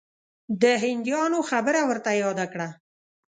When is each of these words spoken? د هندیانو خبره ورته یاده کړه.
د 0.61 0.63
هندیانو 0.83 1.39
خبره 1.49 1.81
ورته 1.89 2.11
یاده 2.23 2.45
کړه. 2.53 2.69